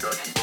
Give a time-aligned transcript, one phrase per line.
[0.00, 0.39] god.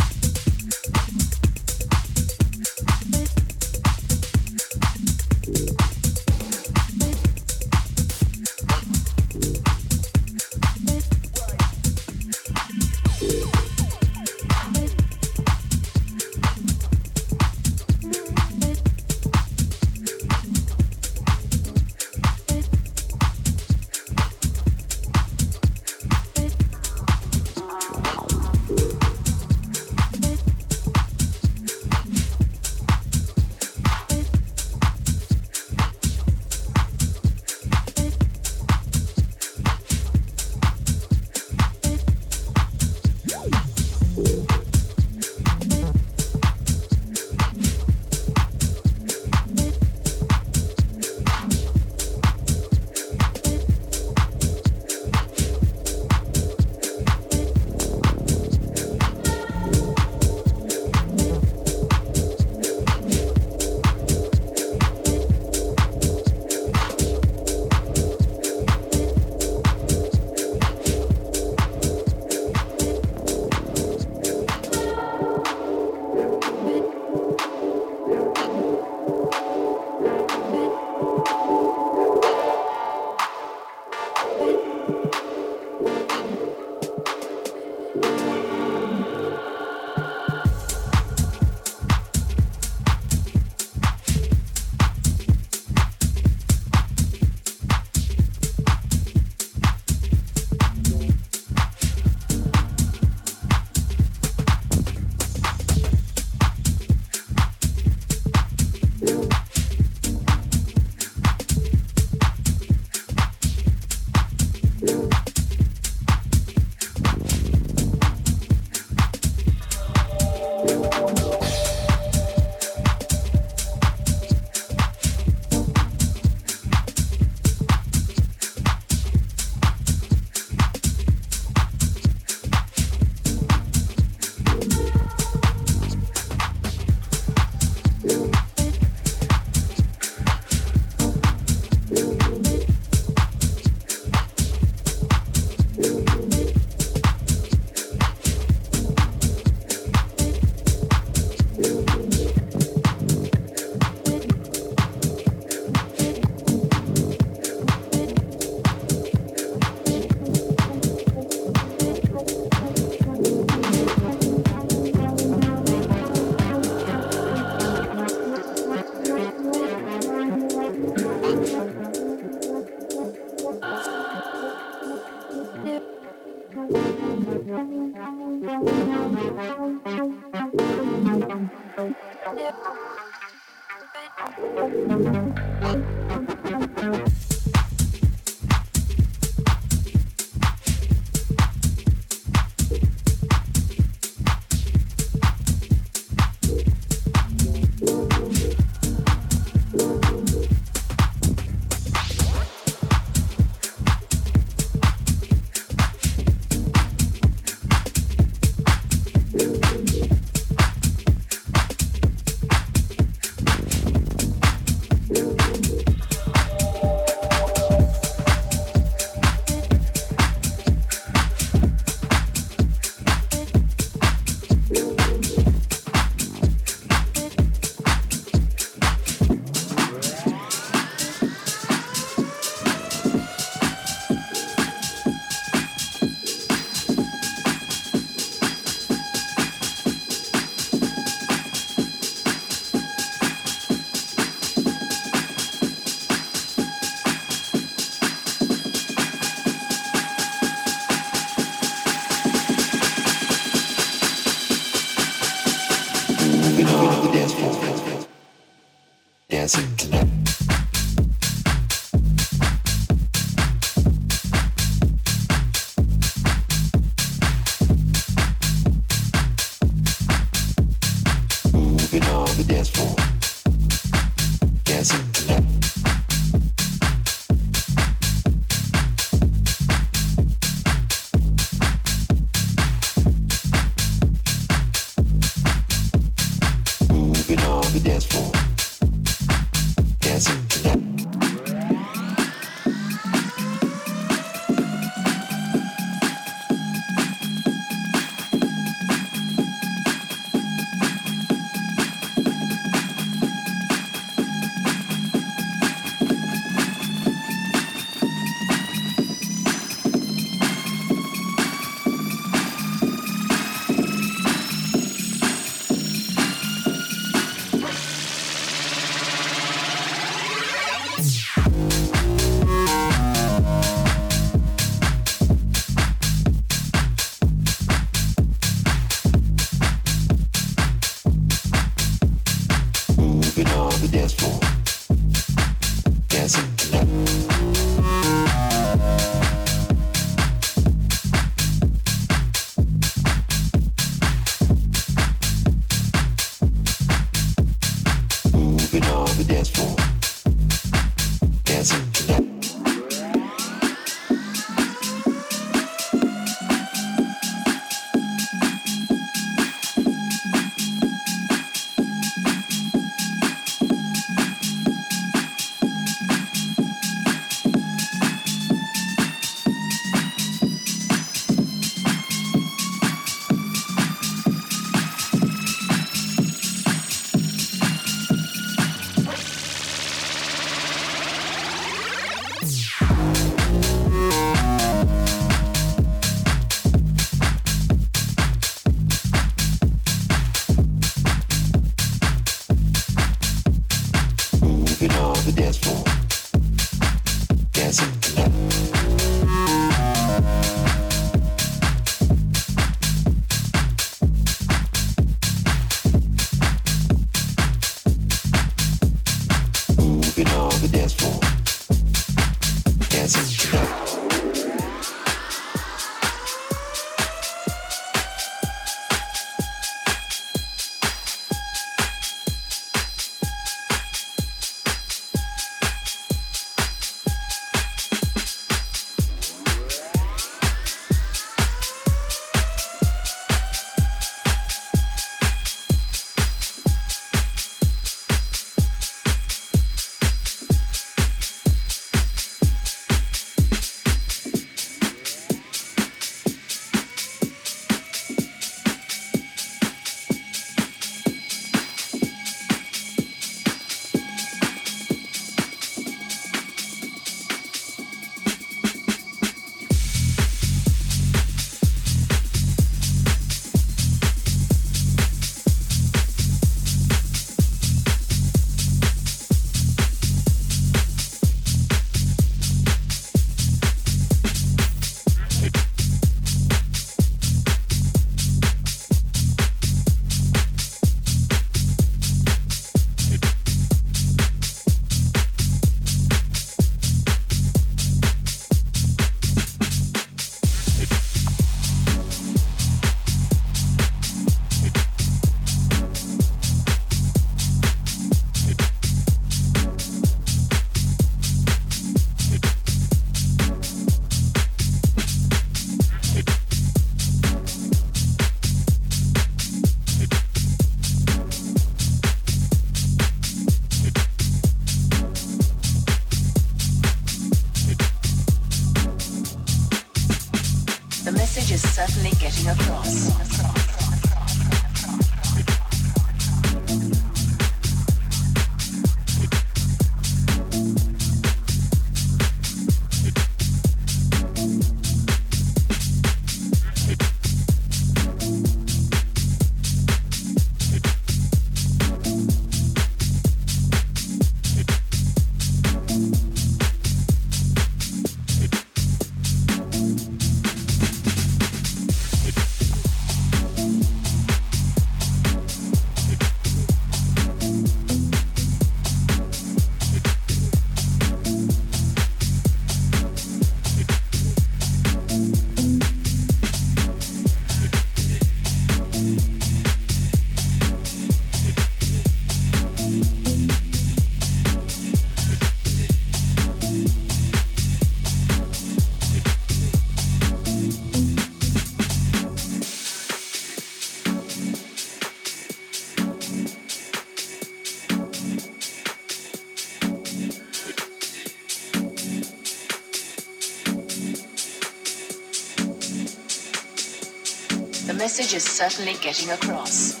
[598.18, 600.00] Message is certainly getting across.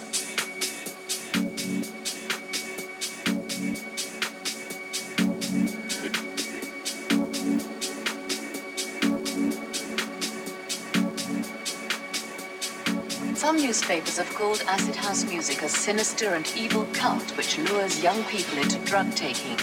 [13.34, 18.24] Some newspapers have called acid house music a sinister and evil cult which lures young
[18.24, 19.58] people into drug taking.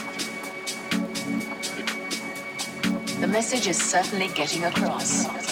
[3.19, 5.42] The message is certainly getting across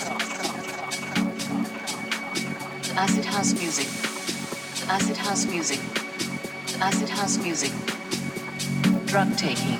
[3.01, 3.87] acid house music,
[4.87, 5.79] acid house music,
[6.79, 7.71] acid house music,
[9.07, 9.79] drug taking,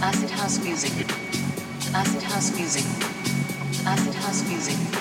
[0.00, 0.92] acid house music,
[1.92, 2.84] acid house music,
[3.84, 4.97] acid house music.